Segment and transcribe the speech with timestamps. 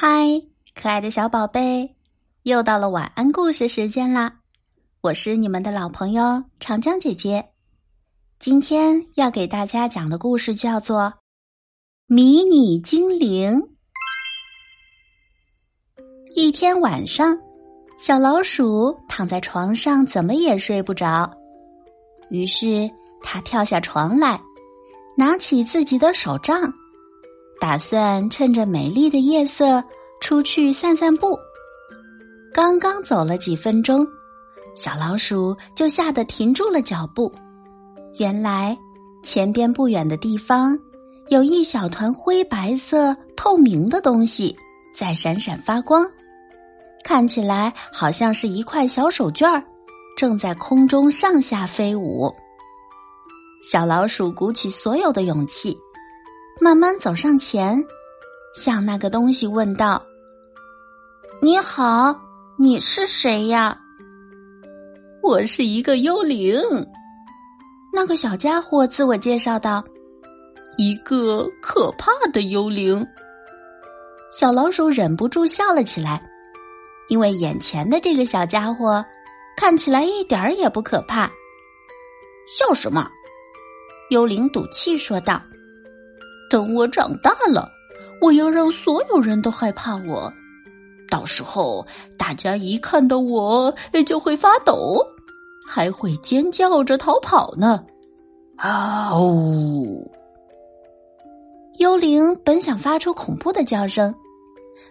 [0.00, 0.40] 嗨，
[0.76, 1.96] 可爱的小宝贝，
[2.44, 4.32] 又到了晚安故事时间啦！
[5.00, 7.48] 我是你们的老朋友长江姐姐。
[8.38, 11.00] 今天要给大家讲的故事叫做
[12.06, 13.60] 《迷你精灵》。
[16.36, 17.36] 一天晚上，
[17.98, 21.28] 小老鼠躺在床上，怎么也睡不着。
[22.30, 22.88] 于是，
[23.20, 24.40] 它跳下床来，
[25.16, 26.72] 拿起自己的手杖。
[27.60, 29.82] 打算趁着美丽的夜色
[30.20, 31.38] 出去散散步。
[32.52, 34.06] 刚刚走了几分钟，
[34.74, 37.32] 小老鼠就吓得停住了脚步。
[38.18, 38.76] 原来，
[39.22, 40.78] 前边不远的地方
[41.28, 44.56] 有一小团灰白色、透明的东西
[44.94, 46.04] 在闪闪发光，
[47.04, 49.62] 看起来好像是一块小手绢儿，
[50.16, 52.32] 正在空中上下飞舞。
[53.60, 55.76] 小老鼠鼓起所有的勇气。
[56.60, 57.84] 慢慢走上前，
[58.52, 60.04] 向那个东西问道
[61.40, 62.14] ：“你好，
[62.58, 63.78] 你是谁呀
[65.22, 66.60] ？”“我是一个幽灵。”
[67.94, 69.84] 那个小家伙自我介绍道
[70.76, 73.06] ，“一个可怕的幽灵。”
[74.36, 76.20] 小老鼠忍不住笑了起来，
[77.08, 79.04] 因为眼前的这个小家伙
[79.56, 81.30] 看起来一点儿也不可怕。
[82.46, 83.08] 笑什么？
[84.10, 85.40] 幽灵赌气说道。
[86.48, 87.70] 等我长大了，
[88.20, 90.32] 我要让所有人都害怕我。
[91.10, 91.86] 到时候，
[92.18, 93.74] 大家一看到我
[94.06, 95.02] 就会发抖，
[95.66, 97.84] 还会尖叫着逃跑呢。
[98.56, 100.10] 啊呜！
[101.78, 104.14] 幽灵本想发出恐怖的叫声，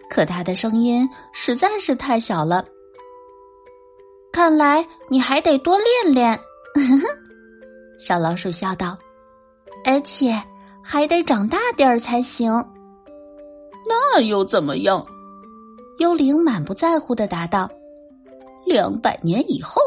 [0.08, 2.64] 可它的声音实在是太小了。
[4.32, 6.40] 看来你还得多练练。
[7.98, 8.96] 小老鼠笑道，
[9.84, 10.34] 而且。
[10.90, 12.50] 还得长大点儿才行。
[13.86, 15.06] 那又怎么样？
[15.98, 17.68] 幽灵满不在乎的答道
[18.64, 19.82] ：“两百年以后，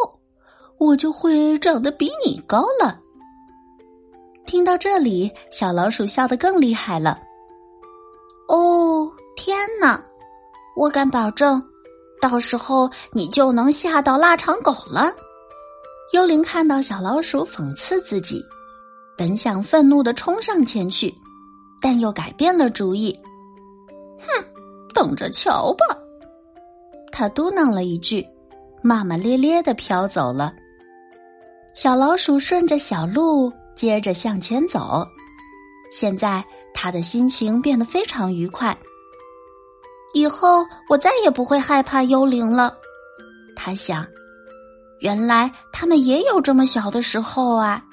[0.78, 3.00] 我就会长得比你高了。”
[4.46, 7.18] 听到这里，小老鼠笑得更厉害了。
[8.48, 10.00] 哦，天哪！
[10.78, 11.60] 我敢保证，
[12.22, 15.12] 到时候你就能吓到腊肠狗了。
[16.14, 18.46] 幽灵看到小老鼠讽刺自己。
[19.22, 21.14] 本想愤怒的冲上前去，
[21.80, 23.16] 但又改变了主意。
[24.18, 24.44] 哼，
[24.96, 25.96] 等着瞧吧！
[27.12, 28.28] 他嘟囔了一句，
[28.82, 30.52] 骂骂咧咧的飘走了。
[31.76, 35.08] 小老鼠顺着小路接着向前走，
[35.92, 36.44] 现在
[36.74, 38.76] 他的心情变得非常愉快。
[40.16, 42.76] 以后我再也不会害怕幽灵了，
[43.56, 44.04] 他想。
[45.02, 47.86] 原来他们也有这么小的时候啊！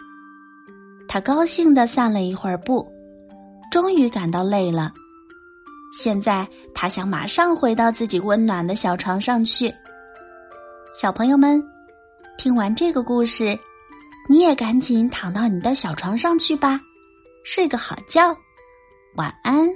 [1.08, 2.86] 他高兴的散了一会儿步，
[3.70, 4.92] 终于感到累了。
[5.90, 9.74] 现在他想马上回到自己温暖的小床上去。
[10.92, 11.62] 小朋友们，
[12.36, 13.58] 听完这个故事，
[14.28, 16.78] 你也赶紧躺到你的小床上去吧，
[17.42, 18.36] 睡个好觉，
[19.16, 19.66] 晚安。